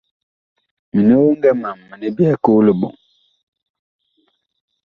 [0.93, 2.93] Mini oŋgɛ mam mini nga byɛɛ koo liɓɔŋ.